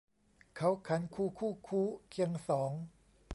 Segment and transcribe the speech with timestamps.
[0.55, 2.71] เขาขันคูคู่คู้ เคียงสอง